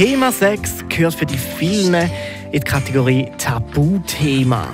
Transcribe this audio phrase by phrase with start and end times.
[0.00, 2.10] Thema Sex gehört für die vielen in
[2.52, 4.68] die Kategorie Tabuthema.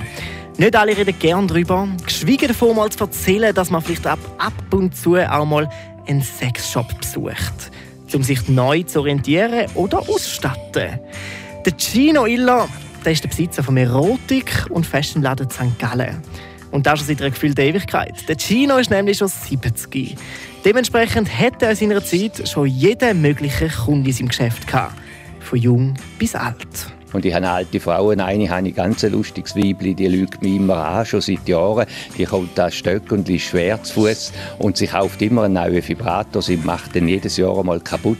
[0.55, 4.53] Nicht alle reden gern darüber, geschwiegen davon mal zu erzählen, dass man vielleicht ab, ab
[4.73, 5.69] und zu auch mal
[6.07, 7.71] einen Sexshop besucht,
[8.13, 10.97] um sich neu zu orientieren oder auszustatten.
[11.65, 12.69] Der Gino Iller
[13.03, 15.77] der ist der Besitzer vom Erotik- und Fashionladen St.
[15.77, 16.21] Gallen.
[16.71, 18.13] Und das schon seit einer gefühlten Ewigkeit.
[18.29, 20.15] Der Gino ist nämlich schon 70.
[20.63, 24.95] Dementsprechend hätte er in seiner Zeit schon jeden möglichen Kunden in seinem Geschäft gehabt.
[25.47, 26.57] Von jung bis alt.
[27.13, 30.55] Und ich habe alte Frauen, eine habe ich ganz ein lustiges Weibli, die lügt mich
[30.55, 31.85] immer an, schon seit Jahren.
[32.17, 35.87] Die kommt da Stöck und ist schwer zu Fuß und sie kauft immer einen neuen
[35.87, 36.41] Vibrator.
[36.41, 38.17] Sie macht den jedes Jahr einmal kaputt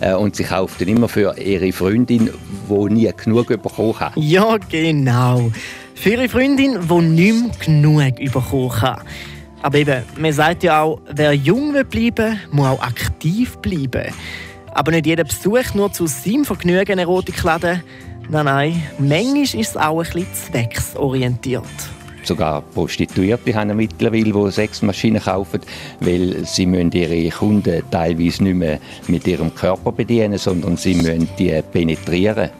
[0.00, 2.30] äh, und sie kauft den immer für ihre Freundin,
[2.70, 4.12] die nie genug bekommen hat.
[4.16, 5.52] Ja, genau.
[5.94, 9.02] Für ihre Freundin, die nicht mehr genug bekommen hat.
[9.60, 14.14] Aber eben, man sagt ja auch, wer jung bleiben will, muss auch aktiv bleiben.
[14.72, 17.82] Aber nicht jeder besucht nur zu seinem Vergnügen Erotikladen.
[18.28, 21.64] Nein, nein, manchmal ist es auch ein bisschen zwecksorientiert.
[22.22, 25.60] Sogar Prostituierte haben mittlerweile, die Sexmaschinen kaufen,
[26.00, 31.28] weil sie müssen ihre Kunden teilweise nicht mehr mit ihrem Körper bedienen, sondern sie müssen
[31.38, 32.50] die penetrieren.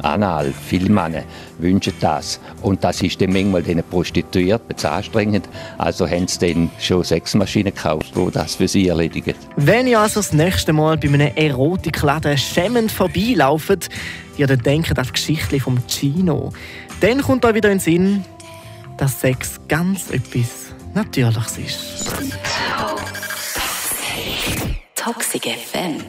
[0.00, 1.22] Anal, viele Männer
[1.58, 2.40] wünschen das.
[2.62, 5.48] Und das ist dann manchmal den Prostituierten zu anstrengend.
[5.78, 9.34] Also haben sie dann schon Sexmaschinen gekauft, die das für sie erledigen.
[9.56, 13.88] Wenn ihr also das nächste Mal bei einem Erotikladen schämend vorbeilauft,
[14.36, 16.52] ja, dann denkt an die Geschichte vom Gino.
[17.00, 18.24] Dann kommt euch wieder in den Sinn,
[18.96, 22.10] dass Sex ganz etwas Natürliches ist.
[24.94, 26.02] Toxic FM.